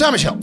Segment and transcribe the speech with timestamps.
[0.00, 0.40] So, Michelle,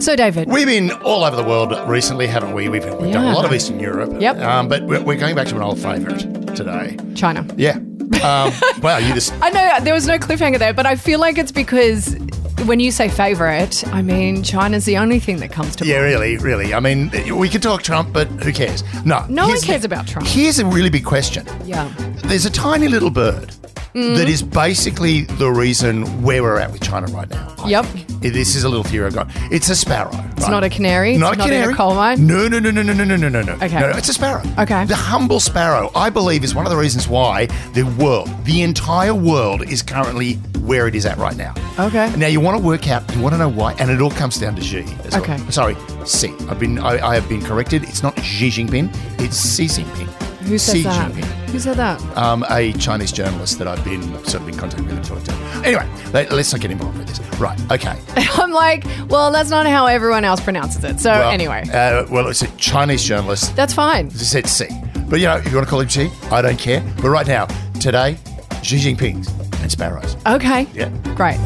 [0.00, 2.68] So, David, we've been all over the world recently, haven't we?
[2.68, 4.20] We've, we've done a lot of Eastern Europe.
[4.20, 4.36] Yep.
[4.36, 6.18] Um, but we're, we're going back to an old favourite
[6.54, 6.98] today.
[7.14, 7.46] China.
[7.56, 7.76] Yeah.
[8.22, 8.52] Um,
[8.82, 9.32] wow, you just.
[9.40, 12.18] I know there was no cliffhanger there, but I feel like it's because
[12.66, 16.10] when you say favorite, I mean China's the only thing that comes to Yeah, mind.
[16.10, 16.74] Yeah, really, really.
[16.74, 18.84] I mean, we can talk Trump, but who cares?
[19.06, 19.24] No.
[19.30, 20.28] No one cares about Trump.
[20.28, 21.46] Here's a really big question.
[21.64, 21.90] Yeah.
[22.24, 23.54] There's a tiny little bird
[23.98, 24.16] Mm.
[24.16, 27.54] that is basically the reason where we're at with China right now.
[27.58, 27.84] I Yep.
[27.86, 28.06] think.
[28.20, 29.28] This is a little theory I've got.
[29.50, 30.10] It's a sparrow.
[30.36, 31.16] It's not a canary.
[31.16, 31.64] Not it's a not canary.
[31.64, 32.26] in a coal mine.
[32.26, 33.52] No, no, no, no, no, no, no, no, no, no.
[33.54, 33.80] Okay.
[33.80, 34.42] No, no, it's a sparrow.
[34.58, 34.84] Okay.
[34.86, 39.14] The humble sparrow, I believe, is one of the reasons why the world, the entire
[39.14, 40.34] world, is currently
[40.68, 41.54] where it is at right now.
[41.78, 42.12] Okay.
[42.16, 44.38] Now you want to work out, you want to know why, and it all comes
[44.38, 44.80] down to Xi.
[45.04, 45.22] as well.
[45.22, 45.38] Okay.
[45.50, 46.28] Sorry, Xi.
[46.48, 47.84] I've been, I, I have been corrected.
[47.84, 48.90] It's not Xi Jinping.
[49.20, 50.27] It's Xi Jinping.
[50.48, 51.12] Who says Xi that?
[51.12, 51.24] Jinping.
[51.50, 52.00] Who said that?
[52.16, 55.32] Um, a Chinese journalist that I've been sort of in contact with and talked to.
[55.64, 57.20] Anyway, let, us not get involved with this.
[57.40, 57.58] Right.
[57.70, 57.98] Okay.
[58.34, 61.00] I'm like, well, that's not how everyone else pronounces it.
[61.00, 64.06] So Well, anyway, Uh, well, it's a Chinese journalist that's fine.
[64.08, 64.66] As I said C.
[65.08, 66.80] But you know, if you want to call him Xi, I don't care.
[67.00, 67.46] But right now,
[67.80, 68.16] today,
[68.62, 69.28] Xi Jinping's
[69.60, 70.16] and sparrows.
[70.26, 70.66] Okay.
[70.74, 70.88] Yeah.
[71.14, 71.38] Great.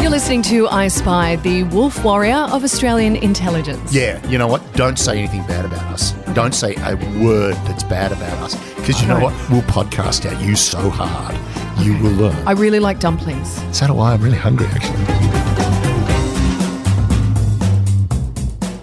[0.00, 3.92] You're listening to I Spy, the wolf warrior of Australian intelligence.
[3.92, 4.62] Yeah, you know what?
[4.72, 6.14] Don't say anything bad about us.
[6.34, 8.54] Don't say a word that's bad about us.
[8.76, 9.32] Because you know what?
[9.50, 11.36] We'll podcast out you so hard.
[11.84, 12.46] You will learn.
[12.46, 13.60] I really like dumplings.
[13.76, 14.12] So do I.
[14.12, 15.48] I'm really hungry, actually.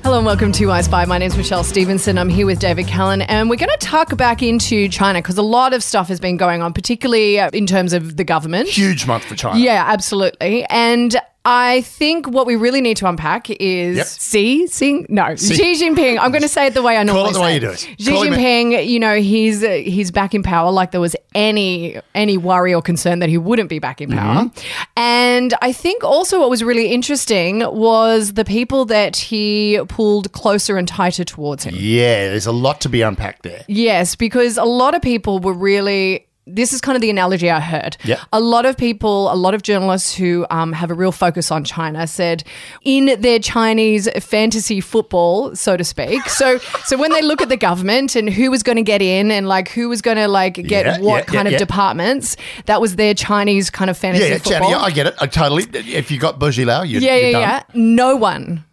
[0.03, 1.05] Hello and welcome to I Spy.
[1.05, 2.17] My name's Michelle Stevenson.
[2.17, 5.41] I'm here with David Callan, and we're going to tuck back into China because a
[5.43, 8.69] lot of stuff has been going on, particularly uh, in terms of the government.
[8.69, 9.59] Huge month for China.
[9.59, 10.63] Yeah, absolutely.
[10.65, 11.15] And
[11.45, 14.07] I think what we really need to unpack is Yep.
[14.07, 16.17] Xi, Xi, no, Xi Jinping.
[16.19, 17.69] I'm going to say it the way I normally it the say way you do
[17.69, 17.79] it.
[17.99, 20.71] Xi Call him Jinping, you know, he's he's back in power.
[20.71, 24.45] Like there was any any worry or concern that he wouldn't be back in power.
[24.45, 24.83] Mm-hmm.
[24.97, 30.77] And I think also what was really interesting was the people that he pulled closer
[30.77, 31.75] and tighter towards him.
[31.77, 33.64] Yeah, there's a lot to be unpacked there.
[33.67, 36.27] Yes, because a lot of people were really.
[36.48, 37.98] This is kind of the analogy I heard.
[38.04, 38.23] Yeah.
[38.32, 41.64] A lot of people, a lot of journalists who um, have a real focus on
[41.64, 42.44] China said
[42.83, 46.22] in their Chinese fantasy football, so to speak.
[46.36, 49.32] So, so when they look at the government and who was going to get in
[49.32, 51.58] and like who was going to like get Yeah, what yeah, kind yeah, of yeah.
[51.58, 52.36] departments,
[52.66, 54.72] that was their Chinese kind of fantasy Yeah, yeah, football.
[54.72, 55.16] Channy, I get it.
[55.20, 55.64] I totally.
[55.73, 57.64] If you got Bo Xilai, you're, Yeah, yeah, yeah.
[57.73, 58.66] No one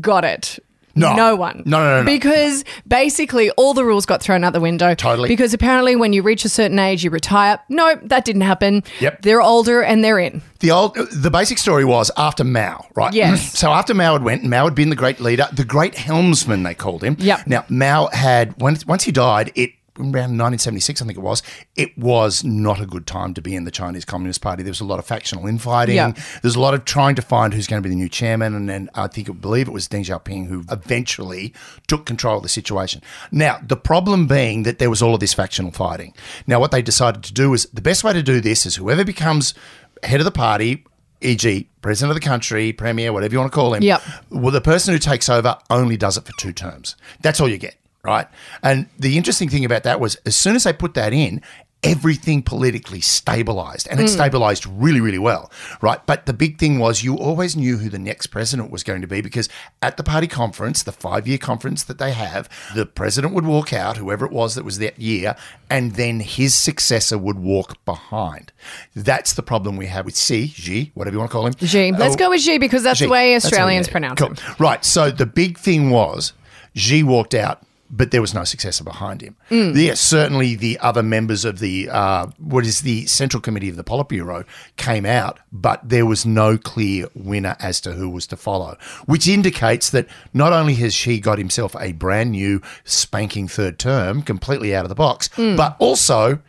[0.00, 0.58] got it.
[0.94, 1.14] No.
[1.14, 1.62] No one.
[1.66, 2.06] No, no, no, no.
[2.06, 4.94] Because basically all the rules got thrown out the window.
[4.94, 5.28] Totally.
[5.28, 7.58] Because apparently when you reach a certain age, you retire.
[7.68, 8.82] No, that didn't happen.
[9.00, 9.22] Yep.
[9.22, 10.42] They're older and they're in.
[10.60, 13.12] The old, the basic story was after Mao, right?
[13.14, 13.50] Yes.
[13.60, 16.74] So after Mao had went, Mao had been the great leader, the great helmsman they
[16.74, 17.16] called him.
[17.18, 17.46] Yep.
[17.46, 21.42] Now Mao had once once he died, it around 1976, I think it was.
[21.76, 24.62] It was not a good time to be in the Chinese Communist Party.
[24.62, 25.96] There was a lot of factional infighting.
[25.96, 26.18] Yep.
[26.42, 28.68] There's a lot of trying to find who's going to be the new chairman, and
[28.68, 31.54] then I think I believe it was Deng Xiaoping who eventually
[31.86, 33.02] took control of the situation.
[33.30, 36.14] Now the problem being that there was all of this factional fighting.
[36.46, 39.04] Now what they decided to do is the best way to do this is whoever
[39.04, 39.54] becomes
[40.02, 40.84] head of the party
[41.20, 43.82] e.g., president of the country, premier, whatever you want to call him.
[43.82, 44.02] Yep.
[44.30, 46.96] Well, the person who takes over only does it for two terms.
[47.20, 48.26] That's all you get, right?
[48.62, 51.42] And the interesting thing about that was as soon as they put that in,
[51.82, 54.08] everything politically stabilized and it mm.
[54.08, 55.50] stabilized really really well
[55.80, 59.00] right but the big thing was you always knew who the next president was going
[59.00, 59.48] to be because
[59.80, 63.72] at the party conference the 5 year conference that they have the president would walk
[63.72, 65.34] out whoever it was that was that year
[65.70, 68.52] and then his successor would walk behind
[68.94, 71.92] that's the problem we have with C Xi whatever you want to call him Xi.
[71.92, 73.06] Uh, Let's Oh, go with Xi because that's Xi.
[73.06, 73.92] the way That's how we Australians get it.
[73.92, 74.54] pronounce Cool.
[74.58, 74.84] Right.
[74.84, 76.34] So the big thing was
[76.74, 77.62] Xi walked out,
[77.92, 79.36] but there was no successor behind him.
[79.50, 79.74] Mm.
[79.74, 83.84] Yeah, certainly the other members of the uh, what is the Central Committee of the
[83.84, 84.44] Politburo
[84.76, 89.26] came out, but there was no clear winner as to who was to follow, which
[89.26, 94.74] indicates that not only has Xi got himself a brand new spanking third term, completely
[94.74, 95.56] out of the box, Mm.
[95.56, 96.40] but also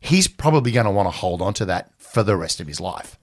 [0.00, 2.80] he's probably going to want to hold on to that for the rest of his
[2.80, 3.17] life.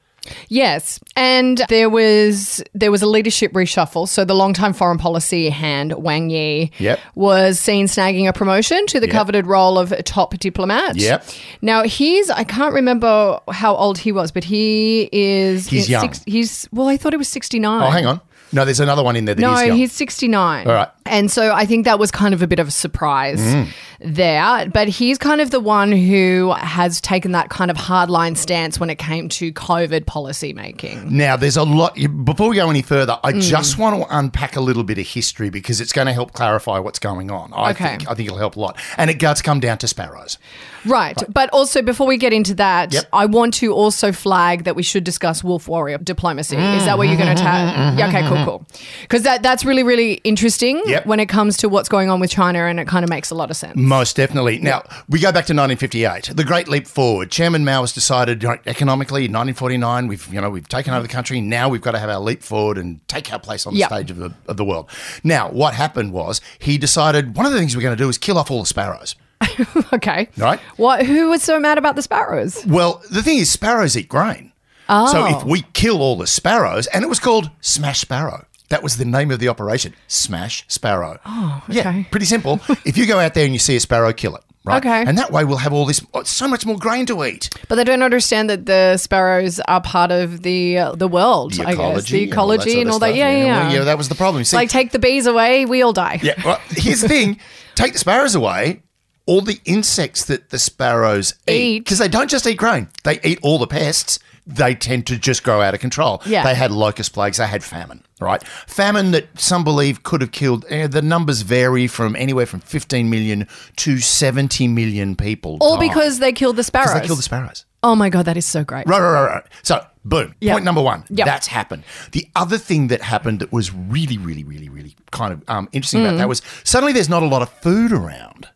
[0.49, 4.07] Yes, and there was there was a leadership reshuffle.
[4.07, 6.99] So the longtime foreign policy hand Wang Yi Yep.
[7.15, 10.95] was seen snagging a promotion to the coveted role of top diplomat.
[10.95, 11.25] Yep.
[11.61, 16.13] Now he's I can't remember how old he was, but he is He's young.
[16.25, 17.83] he's well, I thought he was sixty nine.
[17.83, 18.21] Oh, hang on.
[18.51, 19.77] No, there's another one in there that No, young.
[19.77, 20.67] he's sixty nine.
[20.67, 20.89] All right.
[21.07, 23.67] And so I think that was kind of a bit of a surprise Mm.
[23.99, 24.67] there.
[24.73, 28.89] But he's kind of the one who has taken that kind of hardline stance when
[28.89, 31.15] it came to COVID policy making.
[31.15, 31.95] Now, there's a lot.
[32.25, 33.41] Before we go any further, I Mm.
[33.41, 36.79] just want to unpack a little bit of history because it's going to help clarify
[36.79, 37.51] what's going on.
[37.55, 37.85] I Okay.
[37.97, 40.37] think I think it'll help a lot, and it does come down to sparrows.
[40.85, 41.21] Right.
[41.31, 43.05] But also, before we get into that, Yep.
[43.13, 46.57] I want to also flag that we should discuss wolf warrior diplomacy.
[46.57, 47.95] Is that where you're going to tell?
[47.97, 48.67] Yeah, okay, cool, cool.
[49.01, 50.94] Because that, that's really, really interesting Yep.
[51.03, 53.35] When it comes to what's going on with China, and it kind of makes a
[53.35, 53.75] lot of sense.
[53.75, 54.59] Most definitely.
[54.59, 57.31] Now, we go back to 1958, the Great Leap Forward.
[57.31, 61.01] Chairman Mao has decided you know, economically, in 1949, we've you know we've taken over
[61.03, 61.41] the country.
[61.41, 63.89] Now we've got to have our leap forward and take our place on the Yep.
[63.89, 64.89] stage of the of the world.
[65.23, 68.17] Now, what happened was he decided one of the things we're going to do is
[68.17, 69.15] kill off all the sparrows.
[69.93, 70.29] Okay.
[70.37, 70.59] Right.
[70.77, 71.05] What?
[71.05, 72.65] Who was so mad about the sparrows?
[72.65, 74.51] Well, the thing is, sparrows eat grain.
[74.89, 75.11] Oh.
[75.11, 75.47] So if oh.
[75.47, 78.45] we kill all the sparrows, and it was called Smash Sparrow.
[78.69, 81.19] That was the name of the operation, Smash Sparrow.
[81.25, 81.77] Oh, okay.
[81.77, 82.59] Yeah, pretty simple.
[82.85, 84.43] if you go out there and you see a sparrow, kill it.
[84.65, 84.83] Right?
[84.83, 85.03] Okay.
[85.07, 87.51] And that way we'll have all this, oh, so much more grain to eat.
[87.69, 91.53] But they don't understand that the sparrows are part of the uh, the world.
[91.53, 93.13] The I ecology, guess the and ecology sort and all that.
[93.13, 93.77] Yeah, yeah, well, yeah.
[93.77, 94.43] yeah, that was the problem.
[94.43, 96.19] See, like take the bees away, we all die.
[96.23, 97.39] yeah, well, here's the thing:
[97.75, 98.81] take the sparrows away.
[99.27, 101.79] All the insects that the sparrows Eat.
[101.79, 104.17] because they don't just eat grain; they eat all the pests.
[104.47, 106.21] They tend to just grow out of control.
[106.25, 106.43] Yeah.
[106.43, 107.37] They had locust plagues.
[107.37, 108.03] They had famine.
[108.21, 110.63] Right, famine that some believe could have killed.
[110.69, 113.45] eh, the numbers vary from anywhere from 15 million
[113.77, 115.57] to 70 million people.
[115.59, 115.89] All died.
[115.89, 116.93] because they killed the sparrows.
[116.93, 117.65] they killed the sparrows.
[117.83, 118.87] oh my god, that is so great.
[118.87, 119.43] Right, right, right, right.
[119.63, 120.33] So, boom.
[120.39, 120.53] Yep.
[120.53, 121.03] Point number one.
[121.09, 121.25] Yep.
[121.25, 121.83] That's happened.
[122.13, 126.01] The other thing that happened that was really, really, really, really kind of um, interesting
[126.05, 126.19] about Mm.
[126.19, 128.47] that was suddenly there's not a lot of food around,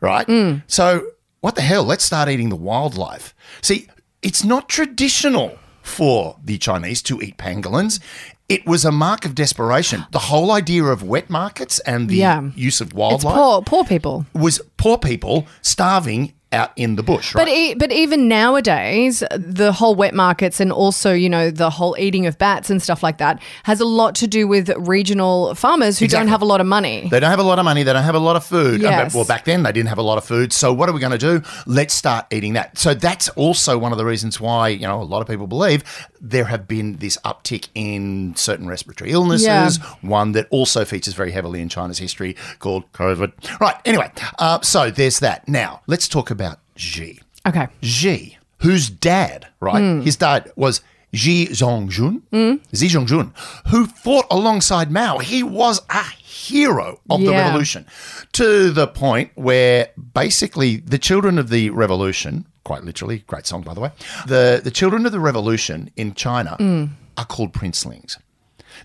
[0.00, 0.26] right?
[0.26, 0.62] Mm.
[0.66, 1.06] So,
[1.40, 1.84] what the hell?
[1.84, 3.32] Let's start eating the wildlife.
[3.62, 3.86] See,
[4.24, 8.00] it's not traditional for the Chinese to eat pangolins.
[8.48, 10.04] It was a mark of desperation.
[10.12, 12.50] The whole idea of wet markets and the Yeah.
[12.54, 13.24] use of wildlife.
[13.24, 14.26] It's poor, poor people.
[14.34, 17.44] was poor people starving out in the bush, right?
[17.44, 21.94] But e- but even nowadays, the whole wet markets and also you know the whole
[21.98, 25.98] eating of bats and stuff like that has a lot to do with regional farmers
[25.98, 26.24] who Exactly.
[26.26, 27.08] don't have a lot of money.
[27.10, 27.82] They don't have a lot of money.
[27.82, 28.82] They don't have a lot of food.
[28.84, 29.14] Uh, Yes.
[29.14, 30.52] Well, back then they didn't have a lot of food.
[30.52, 31.42] So what are we going to do?
[31.66, 32.78] Let's start eating that.
[32.78, 35.82] So that's also one of the reasons why you know a lot of people believe
[36.24, 39.46] there have been this uptick in certain respiratory illnesses.
[39.78, 39.94] Yeah.
[40.00, 43.60] One that also features very heavily in China's history called COVID.
[43.60, 43.76] Right.
[43.84, 45.46] Anyway, uh, so there's that.
[45.48, 47.20] Now let's talk about Xi.
[47.46, 47.68] Okay.
[47.82, 49.80] Xi, whose dad, right?
[49.80, 50.00] Hmm.
[50.00, 50.80] His dad was
[51.12, 52.22] Xi Zhongxun,
[52.74, 53.32] Xi Zhongxun,
[53.68, 55.18] who fought alongside Mao.
[55.18, 57.86] He was a hero of the revolution
[58.32, 63.74] to the point where basically the children of the revolution, quite literally, great song by
[63.74, 63.90] the way,
[64.26, 66.84] the, the children of the revolution in China Hmm.
[67.16, 68.18] are called princelings.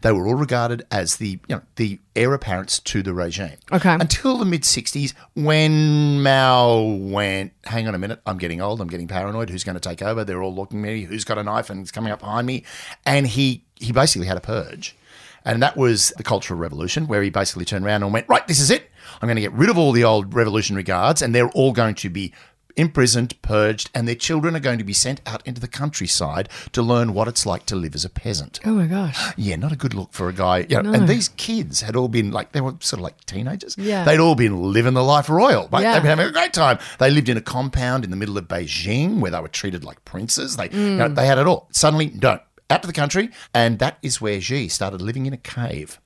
[0.01, 3.57] They were all regarded as the you know the heir apparents to the regime.
[3.71, 3.93] Okay.
[3.99, 8.81] Until the mid '60s, when Mao went, "Hang on a minute, I'm getting old.
[8.81, 9.49] I'm getting paranoid.
[9.49, 10.23] Who's going to take over?
[10.23, 11.03] They're all looking at me.
[11.03, 12.63] Who's got a knife and is coming up behind me?"
[13.05, 14.95] And he he basically had a purge,
[15.43, 18.59] and that was the Cultural Revolution, where he basically turned around and went, "Right, this
[18.59, 18.91] is it.
[19.21, 21.95] I'm going to get rid of all the old revolutionary guards, and they're all going
[21.95, 22.31] to be."
[22.79, 26.81] Imprisoned, purged, and their children are going to be sent out into the countryside to
[26.81, 28.59] learn what it's like to live as a peasant.
[28.65, 29.33] Oh my gosh.
[29.35, 30.65] Yeah, not a good look for a guy.
[30.69, 33.75] You know, And these kids had all been like, they were sort of like teenagers.
[33.77, 34.05] Yeah.
[34.05, 35.67] They'd all been living the life royal.
[35.71, 35.81] Right?
[35.81, 35.93] Yeah.
[35.93, 36.79] They'd been having a great time.
[36.99, 40.05] They lived in a compound in the middle of Beijing where they were treated like
[40.05, 40.55] princes.
[40.55, 41.15] They, you know, mm.
[41.15, 41.67] they had it all.
[41.71, 42.41] Suddenly, don't.
[42.69, 43.29] Out to the country.
[43.53, 45.99] And that is where Xi started living in a cave.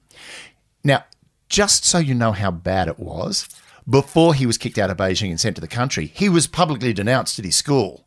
[0.84, 1.06] Now,
[1.50, 3.48] just so you know how bad it was,
[3.90, 6.94] before he was kicked out of Beijing and sent to the country, he was publicly
[6.94, 8.06] denounced at his school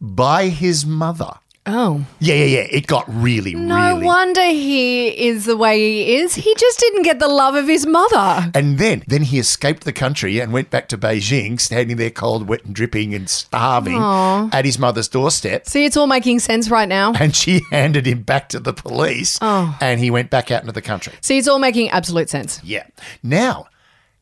[0.00, 1.34] by his mother.
[1.68, 2.06] Oh.
[2.20, 2.66] Yeah, yeah, yeah.
[2.70, 4.00] It got really, No really.
[4.02, 6.36] No wonder he is the way he is.
[6.36, 8.52] He just didn't get the love of his mother.
[8.54, 12.46] And then, then he escaped the country and went back to Beijing, standing there cold,
[12.48, 15.66] wet, and dripping, and starving at his mother's doorstep.
[15.66, 17.14] See, it's all making sense right now.
[17.14, 19.76] And she handed him back to the police, Oh.
[19.80, 21.14] and he went back out into the country.
[21.20, 22.60] See, it's all making absolute sense.
[22.62, 22.84] Yeah.
[23.24, 23.66] Now,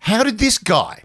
[0.04, 1.02] how did this guy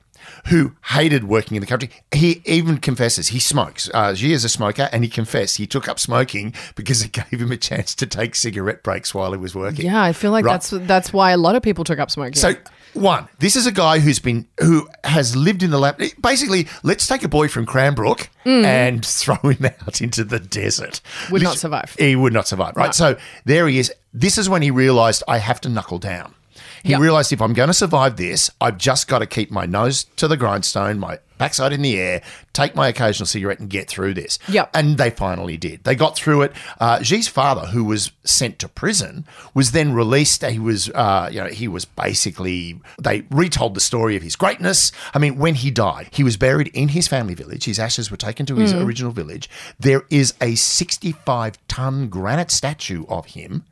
[0.48, 3.90] who hated working in the country, he even confesses he smokes.
[3.94, 7.42] Uh, Xi is a smoker, and he confessed he took up smoking because it gave
[7.42, 9.86] him a chance to take cigarette breaks while he was working.
[9.86, 10.54] Yeah, I feel like Right.
[10.54, 12.36] that's that's why a lot of people took up smoking.
[12.36, 12.54] So
[12.94, 16.02] one, this is a guy who's been who has lived in the lab.
[16.22, 21.02] Basically, let's take a boy from Cranbrook and throw him out into the desert.
[21.26, 21.32] Mm.
[21.32, 21.96] Would not survive.
[22.00, 22.76] He would not survive.
[22.76, 22.96] Right.
[22.96, 23.94] So there he is.
[24.14, 26.34] This is when he realised I have to knuckle down.
[26.84, 27.02] He Yep.
[27.02, 30.28] realised if I'm going to survive this, I've just got to keep my nose to
[30.28, 32.22] the grindstone, my backside in the air,
[32.52, 34.40] take my occasional cigarette and get through this.
[34.50, 34.72] Yep.
[34.74, 35.86] And they finally did.
[35.86, 36.52] They got through it.
[36.82, 40.44] Uh, Xi's father, who was sent to prison, was then released.
[40.44, 44.92] He was, uh, you know, he was basically, they retold the story of his greatness.
[45.14, 47.64] I mean, when he died, he was buried in his family village.
[47.64, 49.50] His ashes were taken to his original village.
[49.80, 53.64] There is a 65 ton granite statue of him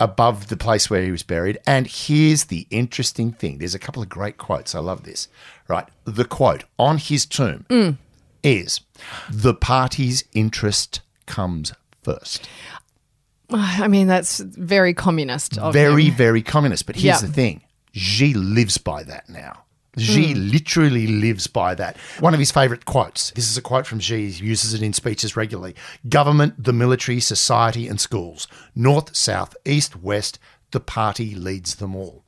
[0.00, 1.58] above the place where he was buried.
[1.66, 4.74] And here's the interesting thing there's a couple of great quotes.
[4.74, 5.28] I love this.
[5.68, 5.86] Right.
[6.04, 7.98] The quote on his tomb
[8.42, 8.80] is
[9.30, 11.72] The party's interest comes
[12.02, 12.48] first.
[13.50, 15.58] I mean, that's very communist.
[15.58, 16.14] Of Very, him.
[16.16, 16.86] very communist.
[16.86, 17.26] But here's Yeah.
[17.28, 19.63] the thing Xi lives by that now.
[19.98, 21.96] Xi literally lives by that.
[22.20, 24.92] One of his favorite quotes this is a quote from Xi, he uses it in
[24.92, 25.74] speeches regularly
[26.08, 28.46] government, the military, society, and schools.
[28.74, 30.38] North, south, east, west,
[30.70, 32.24] the party leads them all.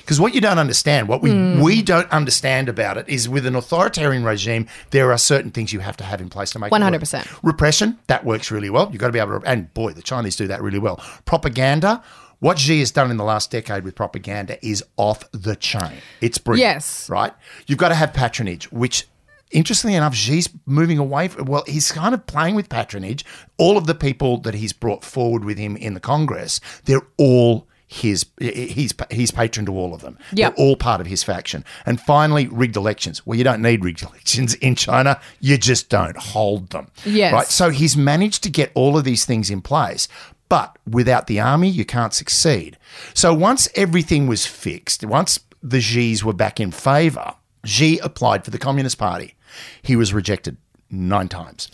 [0.00, 3.56] Because what you don't understand, what we, we don't understand about it is with an
[3.56, 6.72] authoritarian regime, there are certain things you have to have in place to make it
[6.72, 6.82] work.
[6.82, 7.38] 100%.
[7.42, 8.88] Repression, that works really well.
[8.92, 11.02] You've got to be able to, and boy, the Chinese do that really well.
[11.24, 12.02] Propaganda,
[12.40, 15.98] what Xi has done in the last decade with propaganda is off the chain.
[16.20, 16.74] It's brilliant.
[16.74, 17.08] Yes.
[17.08, 17.32] Right?
[17.66, 19.06] You've got to have patronage, which.
[19.50, 21.28] Interestingly enough, Xi's moving away.
[21.28, 23.24] From, well, he's kind of playing with patronage.
[23.56, 27.68] All of the people that he's brought forward with him in the Congress, they're all
[27.86, 28.26] his.
[28.40, 30.18] He's he's patron to all of them.
[30.32, 31.64] They're all part of his faction.
[31.86, 33.24] And finally, rigged elections.
[33.24, 35.20] Well, you don't need rigged elections in China.
[35.38, 36.90] You just don't hold them.
[37.04, 37.32] Yes.
[37.32, 37.46] Right.
[37.46, 40.08] So he's managed to get all of these things in place.
[40.48, 42.76] But without the army, you can't succeed.
[43.14, 47.34] So once everything was fixed, once the Xis were back in favour,
[47.64, 49.34] Xi applied for the Communist Party.
[49.82, 50.56] He was rejected
[50.90, 51.70] nine times.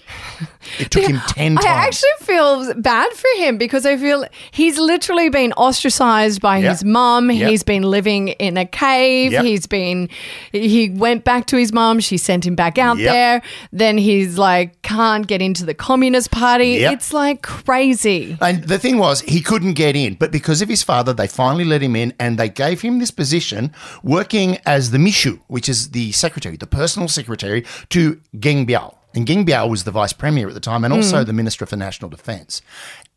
[0.78, 1.66] It took him 10 times.
[1.66, 6.70] I actually feel bad for him because I feel he's literally been ostracized by Yep.
[6.70, 7.30] his mum.
[7.30, 7.50] Yep.
[7.50, 9.32] He's been living in a cave.
[9.32, 9.44] Yep.
[9.44, 10.08] He's been,
[10.52, 12.00] he went back to his mum.
[12.00, 13.42] She sent him back out there.
[13.72, 16.70] Then he's like, can't get into the Communist Party.
[16.80, 16.92] Yep.
[16.94, 18.36] It's like crazy.
[18.40, 21.64] And the thing was, he couldn't get in, but because of his father, they finally
[21.64, 25.90] let him in and they gave him this position working as the Mishu, which is
[25.92, 28.96] the secretary, the personal secretary to Geng Biao.
[29.14, 31.24] And Geng Biao was the vice premier at the time and also hmm.
[31.24, 32.60] the minister for national defense.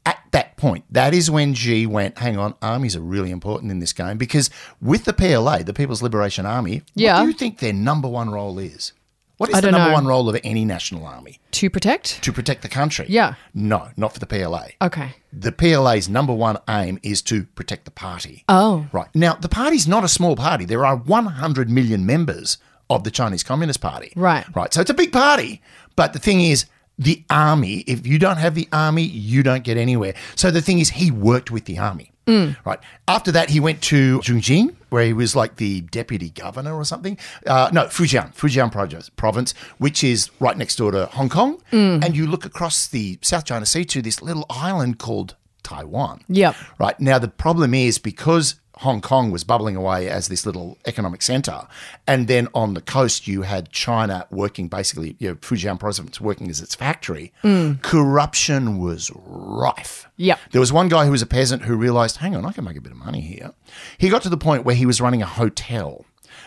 [0.05, 3.79] At that point, that is when Xi went, hang on, armies are really important in
[3.79, 7.17] this game because with the PLA, the People's Liberation Army, Yeah.
[7.17, 8.93] what do you think their number one role is?
[9.37, 9.93] What is I the number know.
[9.93, 11.39] one role of any national army?
[11.51, 12.23] To protect?
[12.23, 13.05] To protect the country.
[13.09, 13.33] Yeah.
[13.53, 15.15] No, not for the PLA Okay.
[15.31, 18.43] the PLA's number one aim is to protect the party.
[18.47, 18.87] Oh.
[18.91, 19.07] Right.
[19.15, 20.65] Now, the party's not a small party.
[20.65, 22.57] There are 100 million members
[22.89, 24.13] of the Chinese Communist Party.
[24.15, 24.45] Right.
[24.55, 24.71] Right.
[24.73, 25.61] So it's a big party.
[25.95, 26.65] But the thing is,
[26.99, 30.13] the army, if you don't have the army, you don't get anywhere.
[30.35, 32.11] So the thing is, he worked with the army.
[32.27, 32.79] Right.
[33.07, 37.17] After that, he went to Zhejiang, where he was like the deputy governor or something.
[37.45, 38.71] Uh, no, Fujian, Fujian
[39.15, 41.61] province, which is right next door to Hong Kong.
[41.71, 46.21] And you look across the South China Sea to this little island called Taiwan.
[46.27, 46.55] Yep.
[46.79, 46.99] Right.
[46.99, 51.67] Now, the problem is because Hong Kong was bubbling away as this little economic center,
[52.05, 56.49] and then on the coast, you had China working basically, you know, Fujian province working
[56.49, 57.73] as its factory, hmm.
[57.81, 60.07] corruption was rife.
[60.17, 60.39] Yep.
[60.51, 62.77] There was one guy who was a peasant who realized, hang on, I can make
[62.77, 63.53] a bit of money here.
[63.97, 66.05] He got to the point where he was running a hotel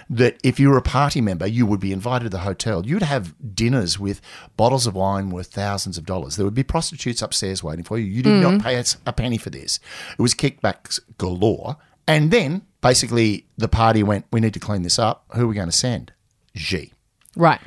[0.09, 2.87] that if you were a party member, you would be invited to the hotel.
[2.87, 4.21] You'd have dinners with
[4.57, 6.37] bottles of wine worth thousands of dollars.
[6.37, 8.07] There would be prostitutes upstairs waiting for you.
[8.07, 8.61] You did not hmm.
[8.61, 9.81] pay a penny for this.
[10.19, 11.77] It was kickbacks galore.
[12.09, 15.25] And then basically the party went, we need to clean this up.
[15.35, 16.13] Who are we going to send?
[16.55, 16.93] Xi.
[17.37, 17.61] Right.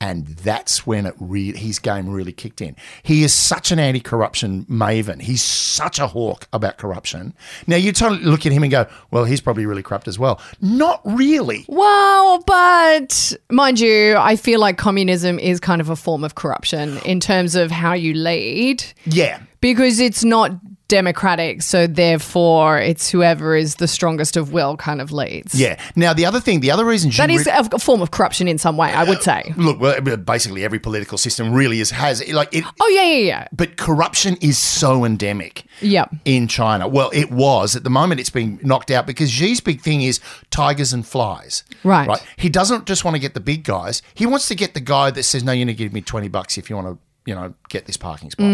[0.00, 2.76] And that's when it re- his game really kicked in.
[3.02, 5.20] He is such an anti-corruption maven.
[5.20, 7.34] He's such a hawk about corruption.
[7.66, 10.40] Now you totally look at him and go, "Well, he's probably really corrupt as well."
[10.60, 11.64] Not really.
[11.66, 16.98] Well, but mind you, I feel like communism is kind of a form of corruption
[16.98, 20.52] in terms of how you lead Yeah, because it's not
[20.88, 21.62] democratic.
[21.62, 25.54] So therefore, it's whoever is the strongest of will kind of leads.
[25.54, 25.78] yeah.
[25.96, 28.58] Now the other thing, the other reason That is re- a form of corruption in
[28.58, 29.52] some way, I would say.
[29.56, 32.64] Uh, look, well, basically every political system really is has like it.
[32.80, 33.48] Oh, yeah, yeah, yeah.
[33.52, 35.64] But corruption is so endemic.
[35.80, 36.12] Yep.
[36.24, 36.88] in China.
[36.88, 37.76] Well, it was.
[37.76, 40.18] At the moment, it's been knocked out because Xi's big thing is
[40.50, 41.62] tigers and flies.
[41.84, 42.08] Right.
[42.08, 42.20] Right.
[42.36, 44.02] He doesn't just want to get the big guys.
[44.14, 46.28] He wants to get the guy that says, "No, you need to give me twenty
[46.28, 46.98] bucks if you want to."
[47.28, 48.46] You know, get this parking spot.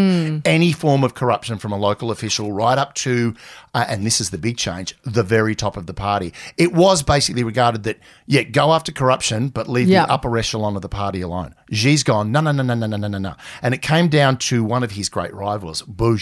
[0.43, 3.33] Any form of corruption from a local official, right up to,
[3.73, 6.33] uh, and this is the big change, the very top of the party.
[6.57, 10.05] It was basically regarded that, yeah, go after corruption, but leave Yeah.
[10.05, 11.55] the upper echelon of the party alone.
[11.71, 13.35] Xi's gone, no, no, no, no, no, no, no, no.
[13.61, 16.17] And it came down to one of his great rivals, Bo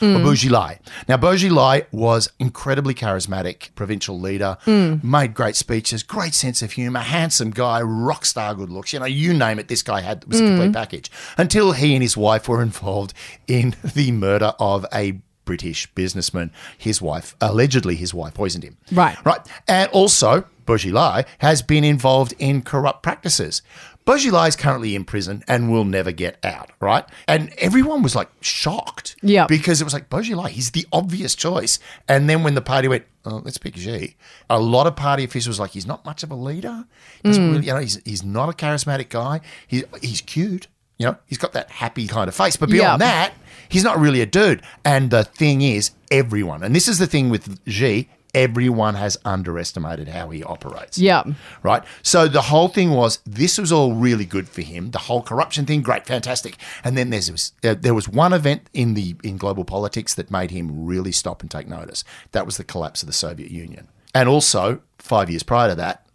[0.00, 0.16] Xilai.
[0.16, 0.78] or Bo Xilai.
[1.08, 4.96] Now, Bo Xilai was incredibly charismatic provincial leader, hmm.
[5.02, 8.92] made great speeches, great sense of humor, handsome guy, rock star good looks.
[8.92, 10.48] You know, you name it, this guy had was a hmm.
[10.50, 11.10] complete package.
[11.36, 13.14] Until he and his wife were involved
[13.46, 16.52] in the murder of a British businessman.
[16.76, 18.76] His wife, allegedly, his wife poisoned him.
[18.92, 19.16] Right.
[19.24, 19.40] Right.
[19.66, 23.62] And also, Bo Xilai has been involved in corrupt practices.
[24.08, 27.04] Bo Xilai is currently in prison and will never get out, right?
[27.26, 29.16] And everyone was like shocked.
[29.20, 29.46] Yeah.
[29.46, 31.78] Because it was like, Bo Xilai, he's the obvious choice.
[32.08, 34.16] And then when the party went, oh, let's pick Xi,
[34.48, 36.86] a lot of party officials were like, he's not much of a leader.
[37.22, 37.52] He's hmm.
[37.52, 39.42] really, you know, he's, he's not a charismatic guy.
[39.66, 40.68] He, he's cute.
[40.96, 42.56] You know, he's got that happy kind of face.
[42.56, 43.08] But beyond Yeah.
[43.08, 43.34] that,
[43.68, 44.62] he's not really a dude.
[44.86, 50.06] And the thing is, everyone, and this is the thing with Xi, everyone has underestimated
[50.08, 50.96] how he operates.
[50.96, 51.24] Yeah.
[51.64, 51.82] Right.
[52.02, 54.92] So the whole thing was this was all really good for him.
[54.92, 56.56] The whole corruption thing, great, fantastic.
[56.84, 60.30] And then there's was, uh, there was one event in the in global politics that
[60.30, 62.04] made him really stop and take notice.
[62.30, 66.06] That was the collapse of the Soviet Union, and also five years prior to that,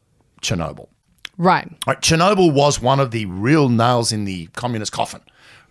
[0.42, 0.88] Chernobyl.
[1.38, 1.70] Right.
[1.86, 5.22] Right, Chernobyl was one of the real nails in the communist coffin.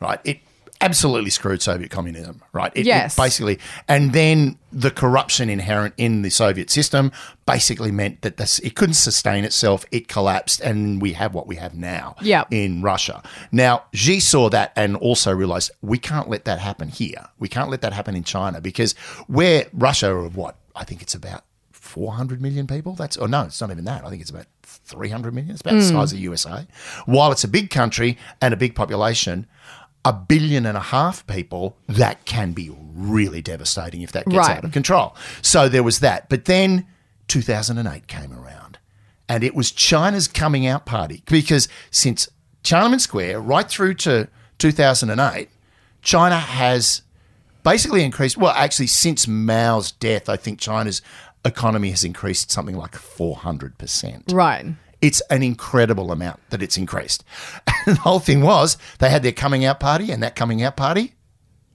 [0.00, 0.40] Right, it
[0.82, 2.42] absolutely screwed Soviet communism.
[2.52, 3.16] Right, It- it Yes.
[3.16, 3.58] basically,
[3.88, 7.12] and then the corruption inherent in the Soviet system
[7.46, 9.84] basically meant that this it couldn't sustain itself.
[9.90, 12.16] It collapsed, and we have what we have now.
[12.20, 12.48] Yep.
[12.50, 13.22] in Russia.
[13.50, 17.28] Now, Xi saw that and also realized we can't let that happen here.
[17.38, 18.94] We can't let that happen in China because
[19.26, 21.44] where Russia of what I think it's about
[21.92, 22.94] 400 million people.
[22.94, 24.04] That's or no, it's not even that.
[24.04, 25.52] I think it's about 300 million.
[25.52, 25.92] It's about the hmm.
[25.94, 26.66] size of the USA.
[27.04, 29.46] While it's a big country and a big population,
[30.04, 34.58] a billion and a half people, that can be really devastating if that gets Right.
[34.58, 35.14] out of control.
[35.42, 36.28] So there was that.
[36.28, 36.86] But then
[37.28, 38.78] 2008 came around
[39.28, 42.28] and it was China's coming out party because since
[42.64, 44.28] Tiananmen Square right through to
[44.58, 45.48] 2008,
[46.02, 47.02] China has
[47.62, 48.36] basically increased.
[48.36, 51.00] Well, actually, since Mao's death, I think China's
[51.44, 54.32] economy has increased something like 400%.
[54.32, 54.66] Right.
[55.02, 57.24] It's an incredible amount that it's increased.
[57.84, 60.76] And the whole thing was they had their coming out party, and that coming out
[60.76, 61.14] party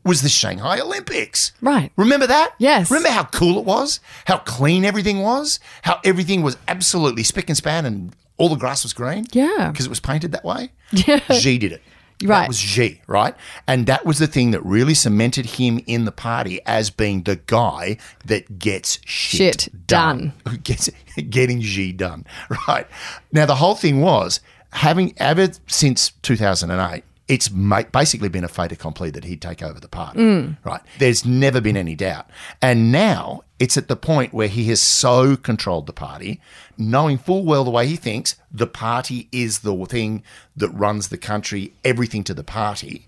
[0.06, 1.52] was the Shanghai Olympics.
[1.62, 1.92] Right.
[1.98, 2.54] Remember that?
[2.60, 2.90] Yes.
[2.90, 4.00] Remember how cool it was?
[4.24, 5.60] How clean everything was?
[5.82, 9.26] How everything was absolutely spick and span and all the grass was green?
[9.34, 9.70] Yeah.
[9.70, 10.72] Because it was painted that way?
[10.92, 11.20] Yeah.
[11.34, 11.82] Xi did it.
[12.24, 12.42] Right.
[12.42, 13.36] That was Xi, right?
[13.68, 17.36] And that was the thing that really cemented him in the party as being the
[17.36, 20.34] guy that gets shit, Shit done.
[20.48, 20.90] Who gets
[21.30, 22.26] getting Xi done,
[22.68, 22.88] right?
[23.32, 24.40] Now the whole thing was
[24.74, 27.04] having ever since 2008.
[27.28, 30.58] It's ma- basically been a fait accompli that he'd take over the party, Mm.
[30.64, 30.82] right?
[30.98, 32.28] There's never been any doubt.
[32.62, 36.40] And now it's at the point where he has so controlled the party,
[36.78, 40.24] knowing full well the way he thinks, the party is the thing
[40.56, 43.08] that runs the country, everything to the party,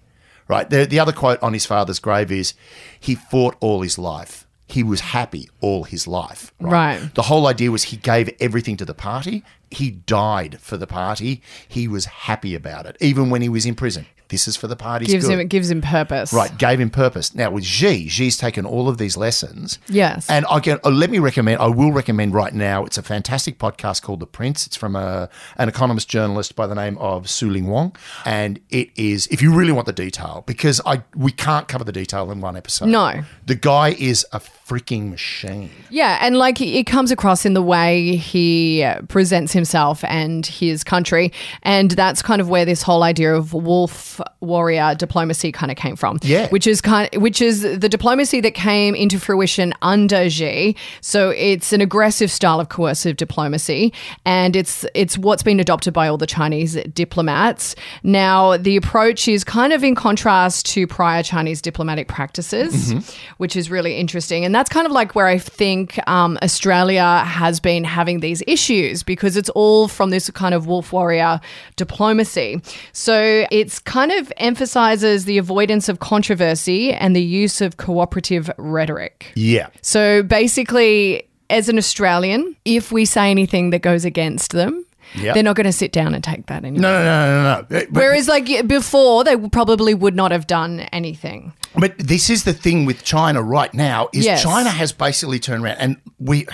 [0.49, 0.69] right?
[0.69, 2.53] The, the other quote on his father's grave is,
[2.99, 4.45] he fought all his life.
[4.67, 6.51] He was happy all his life.
[6.59, 6.99] Right.
[7.15, 9.43] The whole idea was he gave everything to the party.
[9.71, 11.41] He died for the party.
[11.67, 14.05] He was happy about it, even when he was in prison.
[14.29, 15.33] This is for the party's Gives good.
[15.33, 16.31] him it gives him purpose.
[16.31, 17.33] Right, gave him purpose.
[17.33, 19.79] Now with Xi, Xi's taken all of these lessons.
[19.87, 20.29] Yes.
[20.29, 21.59] And I can uh, let me recommend.
[21.59, 22.85] I will recommend right now.
[22.85, 24.67] It's a fantastic podcast called The Prince.
[24.67, 29.25] It's from a an economist journalist by the name of Sue-Lin Wong, and it is
[29.31, 32.55] if you really want the detail because I we can't cover the detail in one
[32.55, 32.89] episode.
[32.89, 33.23] No.
[33.47, 35.71] the guy is a freaking machine.
[35.89, 40.83] Yeah, and like it comes across in the way he uh, presents himself and his
[40.83, 41.31] country,
[41.63, 45.95] and that's kind of where this whole idea of wolf warrior diplomacy kind of came
[45.95, 46.17] from.
[46.23, 46.47] Yeah.
[46.49, 50.75] which is kind, which is the diplomacy that came into fruition under Xi.
[51.01, 53.93] So it's an aggressive style of coercive diplomacy,
[54.25, 57.75] and it's it's what's been adopted by all the Chinese diplomats.
[58.03, 62.93] Now the approach is kind of in contrast to prior Chinese diplomatic practices,
[63.37, 67.59] which is really interesting, and that's kind of like where I think um, Australia has
[67.59, 71.39] been having these issues because it's all from this kind of wolf warrior
[71.75, 72.61] diplomacy.
[72.93, 79.31] So it's kind of emphasizes the avoidance of controversy and the use of cooperative rhetoric.
[79.35, 84.85] Yeah, So basically, as an Australian, if we say anything that goes against them,
[85.15, 85.33] Yep.
[85.33, 86.81] they're not going to sit down and take that anymore.
[86.91, 87.85] no, no, no, no, no.
[87.89, 91.51] Whereas, like before, they probably would not have done anything.
[91.75, 94.43] But this is the thing with China right now is Yes.
[94.43, 96.45] China has basically turned around and we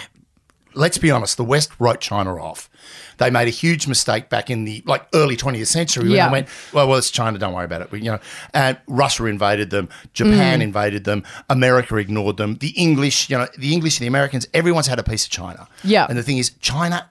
[0.76, 2.70] let's be honest, the West wrote China off.
[3.18, 6.28] They made a huge mistake back in the like early 20th century when Yeah.
[6.28, 7.92] they went, well, well, it's China, don't worry about it.
[7.92, 8.20] We, you know,
[8.54, 10.64] and Russia invaded them, Japan Mm.
[10.64, 12.56] invaded them, America ignored them.
[12.60, 15.68] The English, you know, the English and the Americans, everyone's had a piece of China.
[15.84, 16.06] Yeah.
[16.10, 17.10] And the thing is, China